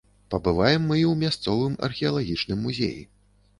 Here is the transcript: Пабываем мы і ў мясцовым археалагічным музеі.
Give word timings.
Пабываем 0.33 0.87
мы 0.91 0.95
і 1.01 1.03
ў 1.11 1.27
мясцовым 1.27 1.77
археалагічным 1.91 2.67
музеі. 2.67 3.01